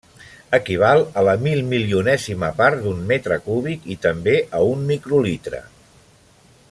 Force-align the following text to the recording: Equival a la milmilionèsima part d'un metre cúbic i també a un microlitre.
Equival 0.57 1.01
a 1.21 1.23
la 1.27 1.35
milmilionèsima 1.47 2.49
part 2.61 2.81
d'un 2.85 3.05
metre 3.11 3.37
cúbic 3.51 3.85
i 3.97 3.99
també 4.07 4.35
a 4.61 4.63
un 4.71 4.89
microlitre. 4.93 5.63